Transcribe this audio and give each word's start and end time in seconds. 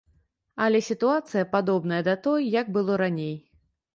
Але 0.67 0.79
сітуацыя 0.85 1.43
падобная 1.51 2.01
да 2.09 2.15
той, 2.27 2.41
як 2.61 2.73
было 2.79 2.97
раней. 3.05 3.33